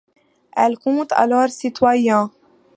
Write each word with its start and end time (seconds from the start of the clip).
Elle 0.57 0.79
compte 0.79 1.11
alors 1.11 1.47
citoyens. 1.49 2.31